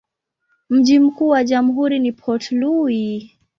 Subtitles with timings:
[0.69, 3.29] Mji mkuu wa jamhuri ni Port Louis.